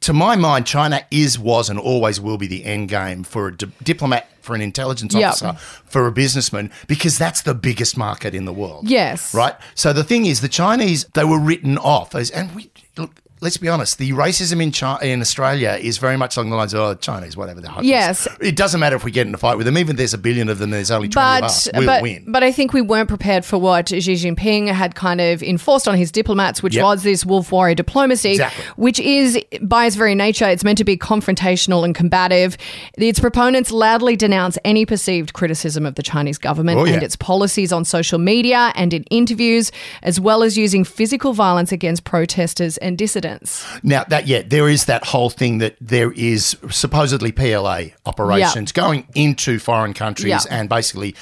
[0.00, 3.56] to my mind, China is, was, and always will be the end game for a
[3.56, 5.28] di- diplomat, for an intelligence Yep.
[5.28, 5.52] officer,
[5.84, 8.90] for a businessman, because that's the biggest market in the world.
[8.90, 9.32] Yes.
[9.32, 9.54] Right?
[9.76, 12.68] So the thing is, the Chinese, they were written off as, and we,
[13.42, 16.72] let's be honest, the racism in China, in Australia is very much along the lines
[16.72, 17.86] of, oh, Chinese, whatever, they're hopeless.
[17.88, 18.28] Yes.
[18.40, 20.18] It doesn't matter if we get in a fight with them, even if there's a
[20.18, 21.68] billion of them, there's only 20 of but us.
[21.74, 22.24] We'll but win.
[22.28, 25.96] but I think we weren't prepared for what Xi Jinping had kind of enforced on
[25.96, 26.84] his diplomats, which Yep.
[26.84, 28.64] was this wolf warrior diplomacy, Exactly.
[28.76, 32.56] which is by its very nature, it's meant to be confrontational and combative.
[32.96, 36.94] Its proponents loudly denounce any perceived criticism of the Chinese government Oh, yeah.
[36.94, 39.72] and its policies on social media and in interviews,
[40.04, 43.31] as well as using physical violence against protesters and dissidents.
[43.82, 49.06] Now that yeah, there is that whole thing that there is supposedly PLA operations going
[49.14, 50.40] into foreign countries Yeah.
[50.50, 51.14] and basically,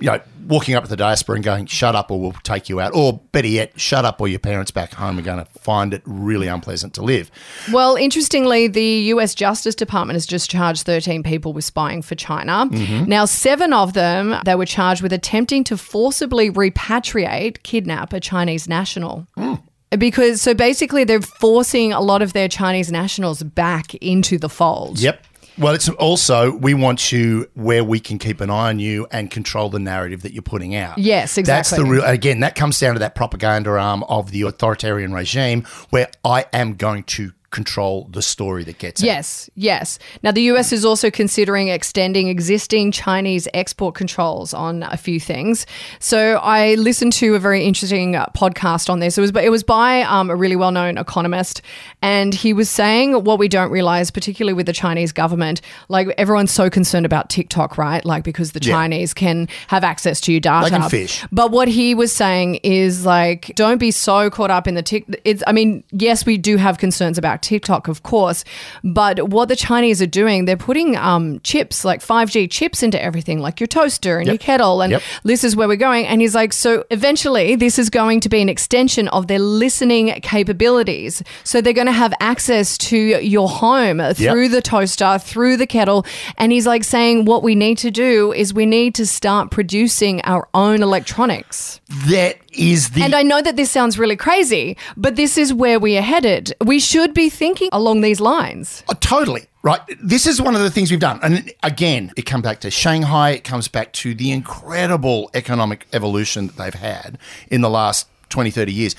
[0.00, 2.80] you know, walking up to the diaspora and going, "Shut up, or we'll take you
[2.80, 5.92] out," or better yet, "Shut up, or your parents back home are going to find
[5.92, 7.30] it really unpleasant to live."
[7.72, 12.66] Well, interestingly, the US Justice Department has just charged 13 people with spying for China.
[12.70, 13.06] Mm-hmm.
[13.10, 18.68] Now, seven of them, they were charged with attempting to forcibly repatriate, kidnap a Chinese
[18.68, 19.26] national.
[19.36, 19.60] Mm.
[19.96, 25.00] Because, so basically, they're forcing a lot of their Chinese nationals back into the fold.
[25.00, 25.24] Yep.
[25.58, 29.28] Well, it's also we want you where we can keep an eye on you and
[29.28, 30.98] control the narrative that you're putting out.
[30.98, 31.76] Yes, exactly.
[31.76, 32.04] That's the real.
[32.04, 36.74] Again, that comes down to that propaganda arm of the authoritarian regime, where I am
[36.74, 39.06] going to control the story that gets out.
[39.06, 39.98] Yes, yes.
[40.22, 45.66] Now, the US is also considering extending existing Chinese export controls on a few things.
[45.98, 49.16] So, I listened to a very interesting uh, podcast on this.
[49.16, 51.62] It was, it was by um, a really well known economist,
[52.02, 56.50] and he was saying what we don't realize, particularly with the Chinese government, like everyone's
[56.52, 58.04] so concerned about TikTok, right?
[58.04, 58.74] Like, because the Yeah.
[58.74, 60.88] Chinese can have access to your data.
[60.90, 61.24] Fish.
[61.32, 65.04] But what he was saying is like, don't be so caught up in the tick.
[65.24, 68.44] It's, I mean, yes, we do have concerns about TikTok, of course,
[68.84, 73.40] but what the Chinese are doing, they're putting um, chips, like 5G chips into everything,
[73.40, 74.32] like your toaster and Yep.
[74.32, 74.82] your kettle.
[74.82, 75.02] And Yep.
[75.24, 76.06] this is where we're going.
[76.06, 80.08] And he's like, so eventually, this is going to be an extension of their listening
[80.22, 81.22] capabilities.
[81.44, 86.04] So they're going to have access to your home through the toaster, through the kettle.
[86.36, 90.20] And he's like saying, what we need to do is we need to start producing
[90.22, 91.80] our own electronics.
[92.08, 95.78] That is the And I know that this sounds really crazy, but this is where
[95.78, 96.54] we are headed.
[96.64, 98.82] We should be thinking along these lines.
[98.88, 99.46] Oh, totally.
[99.62, 99.80] Right.
[100.00, 101.18] This is one of the things we've done.
[101.22, 103.30] And again, it comes back to Shanghai.
[103.30, 107.18] It comes back to the incredible economic evolution that they've had
[107.50, 108.96] in the last 20, 30 years.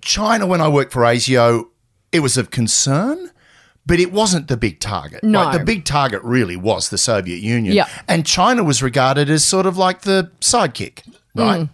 [0.00, 1.66] China, when I worked for ASIO,
[2.12, 3.30] it was of concern,
[3.84, 5.22] but it wasn't the big target.
[5.22, 5.44] No.
[5.44, 5.58] Right?
[5.58, 7.74] The big target really was the Soviet Union.
[7.74, 7.88] Yeah.
[8.08, 11.02] And China was regarded as sort of like the sidekick,
[11.34, 11.62] right?
[11.62, 11.70] Mm.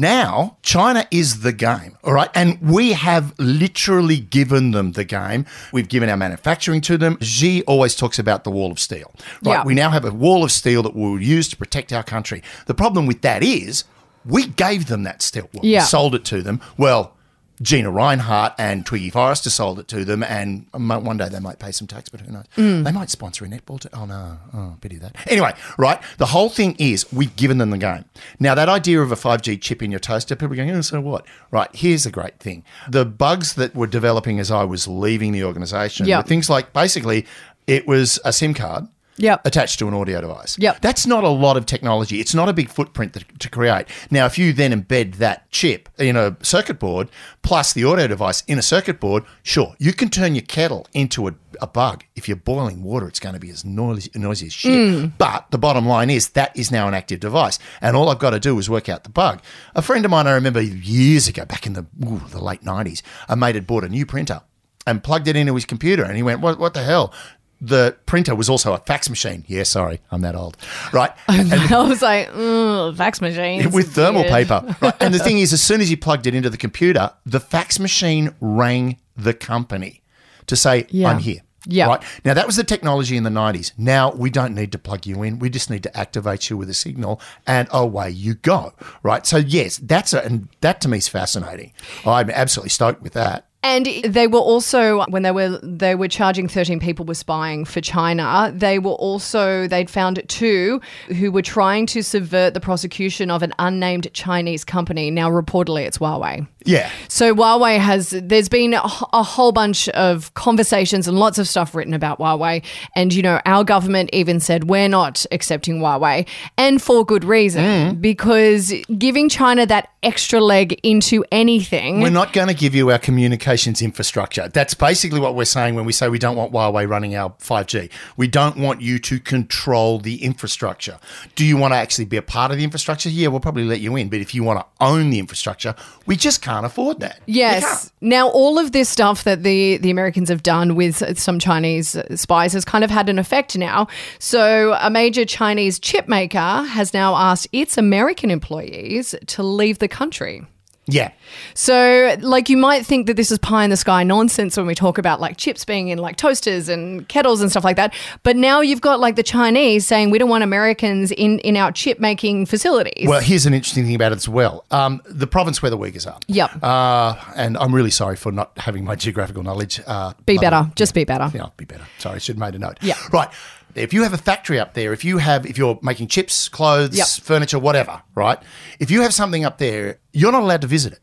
[0.00, 2.28] Now, China is the game, all right?
[2.34, 5.46] And we have literally given them the game.
[5.72, 7.18] We've given our manufacturing to them.
[7.20, 9.54] Xi always talks about the wall of steel, right?
[9.54, 9.64] Yeah.
[9.64, 12.42] We now have a wall of steel that we'll use to protect our country.
[12.66, 13.84] The problem with that is
[14.26, 15.48] we gave them that steel.
[15.54, 16.60] Well, we sold it to them.
[16.76, 17.15] Well,
[17.62, 21.72] Gina Rinehart and Twiggy Forrester sold it to them, and one day they might pay
[21.72, 22.44] some tax, but who knows?
[22.56, 22.84] Mm.
[22.84, 23.80] They might sponsor a netball.
[23.80, 25.16] To- oh no, oh pity that.
[25.26, 26.00] Anyway, right?
[26.18, 28.04] The whole thing is we've given them the game.
[28.38, 30.80] Now that idea of a five G chip in your toaster, people are going, oh,
[30.82, 31.26] so what?
[31.50, 31.68] Right?
[31.74, 36.06] Here's the great thing: the bugs that were developing as I was leaving the organisation
[36.06, 36.18] Yeah.
[36.18, 37.26] were things like basically
[37.66, 38.86] it was a SIM card
[39.18, 39.46] Yep.
[39.46, 40.58] attached to an audio device.
[40.58, 40.80] Yep.
[40.80, 42.20] That's not a lot of technology.
[42.20, 43.86] It's not a big footprint to, to create.
[44.10, 47.08] Now, if you then embed that chip in a circuit board
[47.42, 51.28] plus the audio device in a circuit board, sure, you can turn your kettle into
[51.28, 52.04] a, a bug.
[52.14, 54.72] If you're boiling water, it's going to be as noisy, noisy as shit.
[54.72, 55.12] Mm.
[55.16, 57.58] But the bottom line is that is now an active device.
[57.80, 59.42] And all I've got to do is work out the bug.
[59.74, 63.02] A friend of mine, I remember years ago, back in the, ooh, the late 90s,
[63.28, 64.42] a mate had bought a new printer
[64.86, 66.04] and plugged it into his computer.
[66.04, 67.12] And he went, what, what the hell?
[67.60, 69.44] The printer was also a fax machine.
[69.48, 70.56] Yeah, sorry, I'm that old.
[70.92, 71.10] Right.
[71.28, 74.32] And I was like, mm, fax machine with thermal Weird.
[74.32, 74.76] paper.
[74.80, 74.94] Right.
[75.00, 77.78] And the thing is, as soon as you plugged it into the computer, the fax
[77.78, 80.02] machine rang the company
[80.46, 81.08] to say, Yeah.
[81.08, 81.40] I'm here.
[81.68, 81.86] Yeah.
[81.88, 82.02] Right.
[82.24, 83.72] Now, that was the technology in the 90s.
[83.76, 85.40] Now, we don't need to plug you in.
[85.40, 88.72] We just need to activate you with a signal and away you go.
[89.02, 89.26] Right.
[89.26, 91.72] So, yes, that's a, and that to me is fascinating.
[92.04, 93.46] I'm absolutely stoked with that.
[93.66, 97.80] And they were also when they were they were charging 13 people were spying for
[97.80, 98.52] China.
[98.54, 103.52] They were also they'd found two who were trying to subvert the prosecution of an
[103.58, 105.10] unnamed Chinese company.
[105.10, 106.46] Now reportedly it's Huawei.
[106.66, 106.90] Yeah.
[107.08, 111.74] So Huawei has, there's been a, a whole bunch of conversations and lots of stuff
[111.74, 112.64] written about Huawei.
[112.94, 117.94] And, you know, our government even said we're not accepting Huawei and for good reason
[117.94, 118.00] hmm.
[118.00, 122.00] because giving China that extra leg into anything.
[122.00, 124.48] We're not going to give you our communications infrastructure.
[124.48, 127.90] That's basically what we're saying when we say we don't want Huawei running our 5G.
[128.16, 130.98] We don't want you to control the infrastructure.
[131.34, 133.08] Do you want to actually be a part of the infrastructure?
[133.08, 134.08] Yeah, we'll probably let you in.
[134.08, 135.74] But if you want to own the infrastructure,
[136.06, 137.20] we just can't afford that.
[137.26, 137.92] Yes.
[138.00, 142.52] Now, all of this stuff that the, the Americans have done with some Chinese spies
[142.52, 143.88] has kind of had an effect now.
[144.18, 149.88] So, a major Chinese chip maker has now asked its American employees to leave the
[149.88, 150.42] country.
[150.88, 151.10] Yeah.
[151.54, 154.74] So, like, you might think that this is pie in the sky nonsense when we
[154.74, 157.92] talk about like chips being in like toasters and kettles and stuff like that.
[158.22, 161.72] But now you've got like the Chinese saying we don't want Americans in, in our
[161.72, 163.08] chip making facilities.
[163.08, 164.64] Well, here's an interesting thing about it as well.
[164.70, 166.20] Um, the province where the Uyghurs are.
[166.28, 166.62] Yep.
[166.62, 169.80] Uh, and I'm really sorry for not having my geographical knowledge.
[169.86, 170.70] Uh, be better.
[170.76, 171.30] Just be better.
[171.34, 171.84] Yeah, be better.
[171.98, 172.78] Sorry, I should have made a note.
[172.80, 172.94] Yeah.
[173.12, 173.28] Right.
[173.76, 176.96] If you have a factory up there, if you have, if you're making chips, clothes,
[176.96, 177.06] Yep.
[177.22, 178.38] furniture, whatever, right?
[178.78, 181.00] If you have something up there, you're not allowed to visit it.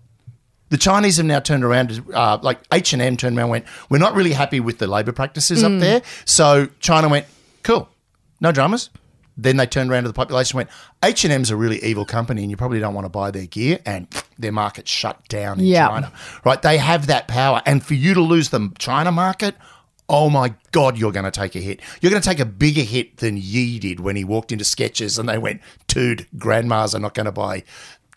[0.70, 3.66] The Chinese have now turned around, uh, like H and M turned around, and went,
[3.90, 5.76] we're not really happy with the labour practices Mm.
[5.76, 6.02] up there.
[6.26, 7.28] So China went,
[7.62, 7.90] cool,
[8.42, 8.90] no dramas.
[9.38, 10.70] Then they turned around to the population, and went,
[11.04, 13.46] H and M's a really evil company, and you probably don't want to buy their
[13.48, 14.08] gear, and
[14.38, 15.88] their market shut down in Yeah.
[15.90, 16.12] China.
[16.46, 16.62] Right?
[16.62, 19.56] They have that power, and for you to lose the China market,
[20.10, 21.80] oh my god, you're going to take a hit.
[22.02, 25.18] You're going to take a bigger hit than Ye did when he walked into Skechers
[25.18, 27.64] and they went, dude, grandmas are not going to buy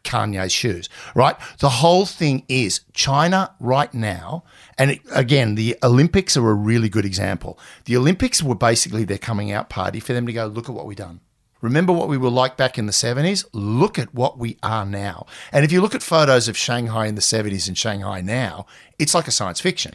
[0.07, 1.37] Kanye's shoes, right?
[1.59, 4.44] The whole thing is China right now,
[4.79, 7.59] and it, again, the Olympics are a really good example.
[7.85, 10.87] The Olympics were basically their coming out party for them to go, look at what
[10.87, 11.20] we've done.
[11.61, 13.44] Remember what we were like back in the 70s?
[13.53, 15.27] Look at what we are now.
[15.53, 18.66] And if you look at photos of Shanghai in the 70s and Shanghai now,
[18.99, 19.94] it's like a science fiction,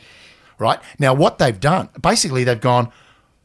[0.58, 0.80] right?
[1.00, 2.92] Now, what they've done, basically, they've gone,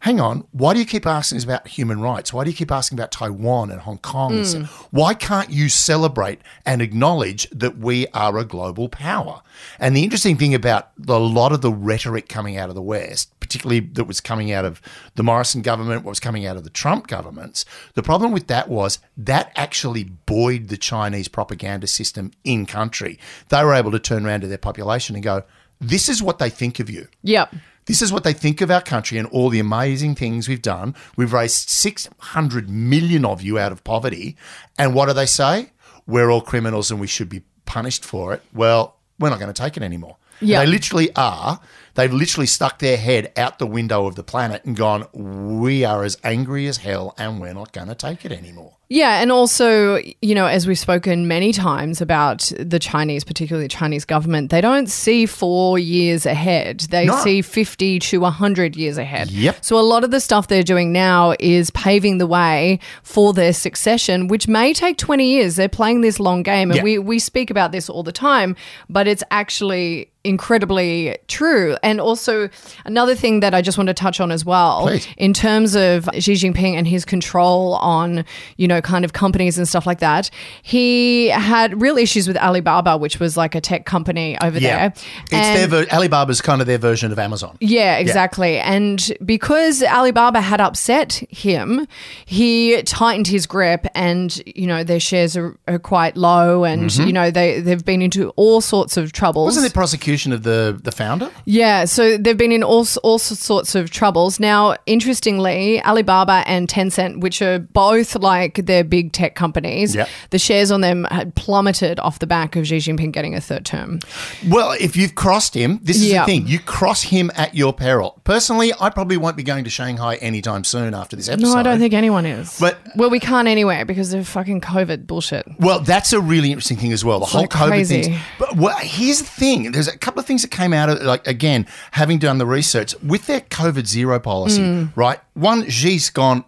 [0.01, 2.33] hang on, why do you keep asking us about human rights?
[2.33, 4.39] Why do you keep asking about Taiwan and Hong Kong?
[4.39, 4.87] and hmm.
[4.91, 9.43] Why can't you celebrate and acknowledge that we are a global power?
[9.81, 13.39] And the interesting thing about a lot of the rhetoric coming out of the West,
[13.41, 14.81] particularly that was coming out of
[15.17, 17.65] the Morrison government, what was coming out of the Trump governments,
[17.95, 23.19] the problem with that was that actually buoyed the Chinese propaganda system in country.
[23.49, 25.43] They were able to turn around to their population and go,
[25.81, 27.09] this is what they think of you.
[27.23, 27.55] Yep.
[27.87, 30.95] This is what they think of our country and all the amazing things we've done.
[31.17, 34.37] We've raised 600 million of you out of poverty.
[34.79, 35.71] And what do they say?
[36.07, 38.43] We're all criminals and we should be punished for it.
[38.53, 40.17] Well, we're not going to take it anymore.
[40.41, 40.61] Yeah.
[40.61, 41.61] They literally are.
[41.97, 46.05] They've literally stuck their head out the window of the planet and gone, we are
[46.05, 48.73] as angry as hell and we're not going to take it anymore.
[48.89, 53.75] Yeah, and also, you know, as we've spoken many times about the Chinese, particularly the
[53.75, 56.81] Chinese government, they don't see four years ahead.
[56.91, 57.17] They No.
[57.19, 59.29] see 50 to 100 years ahead.
[59.33, 59.57] Yep.
[59.65, 63.53] So a lot of the stuff they're doing now is paving the way for their
[63.53, 65.57] succession, which may take 20 years.
[65.57, 66.71] They're playing this long game.
[66.71, 66.85] And Yeah.
[66.85, 68.55] we, we speak about this all the time,
[68.89, 71.77] but it's actually incredibly true.
[71.87, 72.51] And also,
[72.85, 75.07] another thing that I just want to touch on as well, Please.
[75.17, 78.25] in terms of Xi Jinping and his control on,
[78.57, 80.29] you know, kind of companies and stuff like that,
[80.63, 84.77] he had real issues with Alibaba, which was like a tech company over Yeah.
[84.77, 84.87] there.
[85.27, 87.57] It's And- their ver- Alibaba's kind of their version of Amazon.
[87.61, 88.59] yeah, exactly.
[88.59, 91.87] And because Alibaba had upset him,
[92.25, 97.07] he tightened his grip and, you know, their shares are, are quite low and, mm-hmm.
[97.07, 99.47] you know, they, they've been into all sorts of troubles.
[99.47, 101.31] Wasn't there prosecution of the, the founder?
[101.45, 104.41] Yeah, so they've been in all, all sorts of troubles.
[104.41, 110.09] Now, interestingly, Alibaba and Tencent, which are both like their big tech companies, Yep.
[110.31, 113.65] the shares on them had plummeted off the back of Xi Jinping getting a third
[113.65, 114.01] term.
[114.49, 116.25] Well, if you've crossed him, this is Yeah.
[116.25, 116.47] the thing.
[116.47, 118.21] You cross him at your peril.
[118.25, 121.49] Personally, I probably won't be going to Shanghai anytime soon after this episode.
[121.53, 122.57] No, I don't think anyone is.
[122.61, 125.47] But- well, we can't anyway because of fucking COVID bullshit.
[125.59, 127.21] Well, that's a really interesting thing as well.
[127.21, 128.03] The whole like COVID crazy.
[128.05, 128.19] thing.
[128.39, 131.27] But well, here's the thing: there's a couple of things that came out of like
[131.27, 134.61] again, having done the research with their COVID zero policy.
[134.61, 134.93] Mm.
[134.97, 136.45] Right, one Xi's gone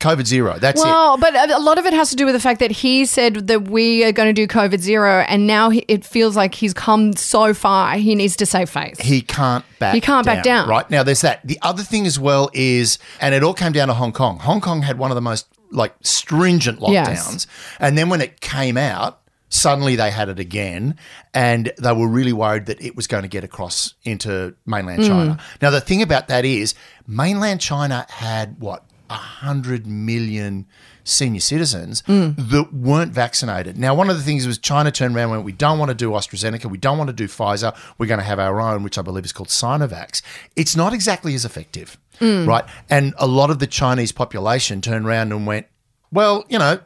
[0.00, 0.58] COVID zero.
[0.58, 0.84] That's it.
[0.84, 3.46] Well, but a lot of it has to do with the fact that he said
[3.46, 6.74] that we are going to do COVID zero, and now he, it feels like he's
[6.74, 7.94] come so far.
[7.96, 8.98] He needs to save face.
[8.98, 9.94] He can't back.
[9.94, 10.68] He can't back down.
[10.68, 11.40] Right now, there's that.
[11.46, 14.40] The other thing as well is, and it all came down to Hong Kong.
[14.40, 17.46] Hong Kong had one of the most like stringent lockdowns, Yes.
[17.78, 19.20] and then when it came out.
[19.52, 20.96] Suddenly they had it again,
[21.34, 25.08] and they were really worried that it was going to get across into mainland hmm.
[25.08, 25.38] China.
[25.60, 26.74] Now the thing about that is,
[27.06, 30.66] mainland China had what a hundred million
[31.04, 32.30] senior citizens hmm.
[32.38, 33.76] that weren't vaccinated.
[33.76, 35.94] Now, one of the things was China turned around and went, we don't want to
[35.94, 38.96] do AstraZeneca, we don't want to do Pfizer, we're going to have our own, which
[38.96, 40.22] I believe is called Sinovac.
[40.56, 42.46] It's not exactly as effective, hmm.
[42.46, 42.64] right?
[42.88, 45.66] And a lot of the Chinese population turned around and went,
[46.10, 46.80] well, you know,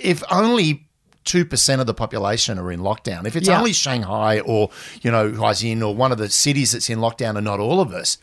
[0.00, 0.83] if only
[1.24, 3.58] two percent of the population are in lockdown, if it's Yeah.
[3.58, 4.70] only Shanghai or
[5.02, 7.92] you know Huaxin or one of the cities that's in lockdown and not all of
[7.92, 8.18] us,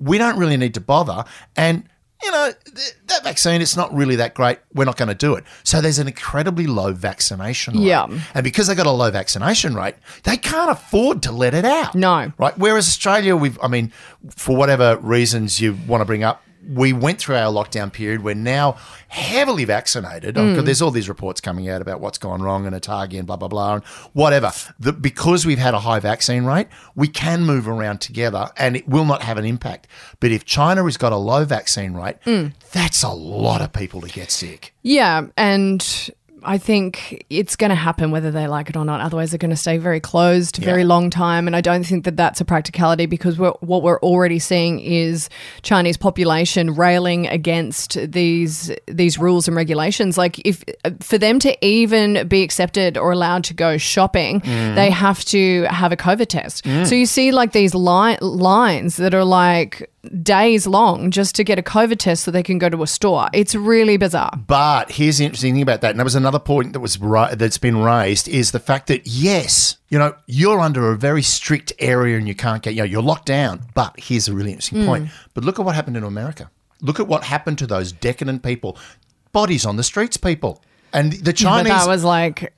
[0.00, 1.24] we don't really need to bother.
[1.56, 1.84] And
[2.22, 4.58] you know th- that vaccine, it's not really that great.
[4.74, 5.44] We're not going to do it.
[5.62, 7.84] So there's an incredibly low vaccination rate.
[7.84, 8.06] Yeah.
[8.34, 11.94] and because they got a low vaccination rate, they can't afford to let it out.
[11.94, 12.32] No.
[12.38, 12.58] right.
[12.58, 13.92] Whereas Australia, we've, I mean,
[14.30, 16.42] for whatever reasons you want to bring up.
[16.68, 18.22] We went through our lockdown period.
[18.22, 18.76] We're now
[19.08, 20.36] heavily vaccinated.
[20.36, 23.36] Oh, There's all these reports coming out about what's gone wrong in Otago and blah
[23.36, 24.52] blah blah and whatever.
[24.78, 28.86] The, because we've had a high vaccine rate, we can move around together and it
[28.88, 29.86] will not have an impact.
[30.20, 32.48] But if China has got a low vaccine rate, Hmm.
[32.72, 34.74] that's a lot of people to get sick.
[34.82, 36.10] Yeah, and
[36.42, 39.00] I think it's going to happen whether they like it or not.
[39.00, 41.46] Otherwise, they're going to stay very closed a very long time.
[41.46, 45.28] And I don't think that that's a practicality because we're, what we're already seeing is
[45.62, 50.18] Chinese population railing against these these rules and regulations.
[50.18, 50.64] Like if
[51.00, 54.74] for them to even be accepted or allowed to go shopping, mm.
[54.74, 56.64] they have to have a COVID test.
[56.64, 56.86] Mm.
[56.86, 59.90] So you see like these li- lines that are like
[60.22, 63.28] days long just to get a COVID test so they can go to a store.
[63.32, 64.30] It's really bizarre.
[64.46, 67.34] But here's the interesting thing about that, and that was another point that was ra-
[67.34, 71.72] that's been raised is the fact that yes, you know, you're under a very strict
[71.78, 73.62] area and you can't get, you know, you're locked down.
[73.74, 75.08] But here's a really interesting point.
[75.08, 75.14] Hmm.
[75.34, 76.50] But look at what happened in America.
[76.80, 78.78] Look at what happened to those decadent people,
[79.32, 81.72] bodies on the streets, people, and the But Chinese.
[81.72, 82.54] that was like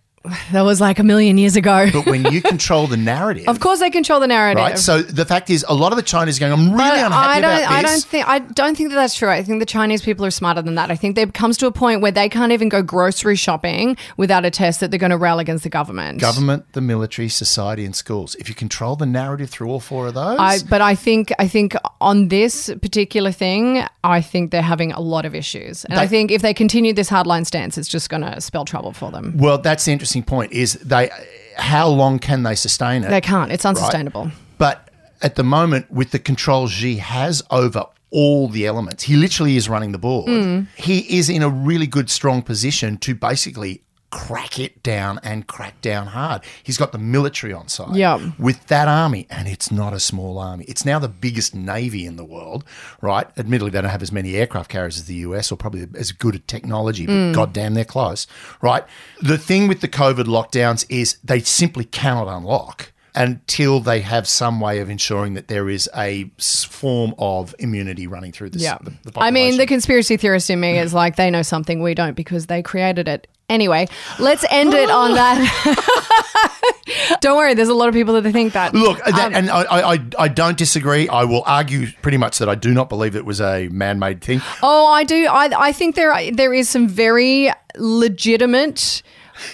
[0.53, 1.87] that was like a million years ago.
[1.93, 4.63] but when you control the narrative, of course, they control the narrative.
[4.63, 4.79] right?
[4.79, 7.15] So the fact is, a lot of the Chinese are going, I'm really But unhappy
[7.29, 7.59] I don't.
[7.63, 7.91] about I this.
[7.91, 8.29] don't think.
[8.29, 9.31] I don't think that that's true.
[9.31, 10.91] I think the Chinese people are smarter than that.
[10.91, 14.45] I think there comes to a point where they can't even go grocery shopping without
[14.45, 16.21] a test that they're going to rail against the government.
[16.21, 18.35] Government, the military, society, and schools.
[18.35, 21.49] If you control the narrative through all four of those, I, but I think I
[21.49, 26.07] think on this particular thing, I think they're having a lot of issues, and I
[26.07, 29.35] think if they continue this hardline stance, it's just going to spell trouble for them.
[29.39, 30.53] Well, that's the interesting point.
[30.53, 31.11] Is they
[31.57, 33.11] how long can they sustain it?
[33.11, 33.53] They can't.
[33.53, 34.31] It's unsustainable.
[34.59, 34.89] But
[35.23, 39.69] at the moment, with the control Xi has over all the elements, he literally is
[39.69, 40.29] running the board.
[40.29, 40.63] Hmm.
[40.77, 45.81] He is in a really good, strong position to basically crack it down and crack
[45.81, 46.43] down hard.
[46.63, 47.95] He's got the military on side.
[47.97, 48.31] Yeah.
[48.39, 50.65] With that army, and it's not a small army.
[50.67, 52.65] It's now the biggest navy in the world,
[53.01, 53.27] right?
[53.39, 56.35] Admittedly, they don't have as many aircraft carriers as the US or probably as good
[56.35, 57.33] at technology, but Hmm.
[57.33, 58.27] goddamn, they're close,
[58.61, 58.85] right?
[59.23, 64.61] The thing with the COVID lockdowns is they simply cannot unlock until they have some
[64.61, 68.79] way of ensuring that there is a form of immunity running through this, Yeah.
[68.83, 71.95] the, the I mean, the conspiracy theorist in me is like, they know something we
[71.95, 73.27] don't because they created it.
[73.49, 73.89] Anyway,
[74.21, 77.17] let's end it on that.
[77.21, 78.75] don't worry, there's a lot of people that think that.
[78.75, 81.09] Look, that, Um, and I, I, I- I don't disagree.
[81.09, 84.41] I will argue pretty much that I do not believe it was a man-made thing.
[84.63, 85.27] Oh, I do.
[85.27, 89.03] I, I think there there is some very legitimate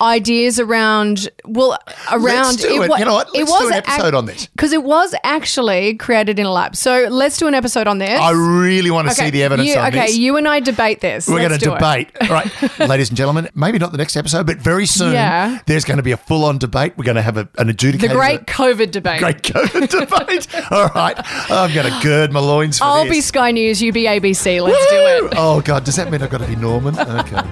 [0.01, 1.79] ideas around well
[2.13, 2.89] around do it.
[2.91, 3.33] wa- You know what?
[3.35, 4.47] Let's do an episode on this.
[4.47, 6.77] because it was actually created in a lab.
[6.77, 8.19] So let's do an episode on this.
[8.21, 10.17] I really want to see the evidence you, on okay, this.
[10.17, 11.29] you and I debate this.
[11.29, 11.75] We're going to it.
[11.75, 12.11] debate.
[12.23, 15.61] All right, ladies and gentlemen, maybe not the next episode, but very soon Yeah.
[15.67, 16.95] there's going to be a full on debate.
[16.97, 18.17] We're going to have a, an The adjudicated.
[18.17, 19.21] great COVID debate.
[19.21, 20.73] Great COVID debate.
[20.73, 21.17] All right.
[21.51, 23.11] I'm going to gird my loins for I'll this.
[23.13, 24.63] be Sky News, you be ABC.
[24.63, 25.35] Let's do it.
[25.37, 25.85] Oh, God.
[25.85, 26.99] Does that mean I've got to be Norman?
[26.99, 27.43] Okay.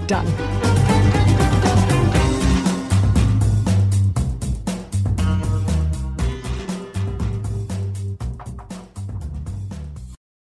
[0.06, 0.63] Done.